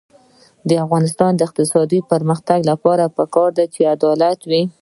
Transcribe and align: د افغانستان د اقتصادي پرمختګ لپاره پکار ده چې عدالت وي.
د 0.69 0.71
افغانستان 0.85 1.31
د 1.35 1.41
اقتصادي 1.47 1.99
پرمختګ 2.11 2.59
لپاره 2.71 3.03
پکار 3.17 3.49
ده 3.57 3.65
چې 3.73 3.81
عدالت 3.95 4.39
وي. 4.49 4.63